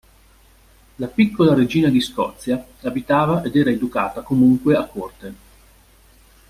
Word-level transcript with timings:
La 0.95 1.05
piccola 1.09 1.53
regina 1.53 1.89
di 1.89 2.01
Scozia 2.01 2.65
abitava 2.81 3.43
ed 3.43 3.55
era 3.55 3.69
educata 3.69 4.21
comunque 4.23 4.75
a 4.75 4.85
corte. 4.85 5.35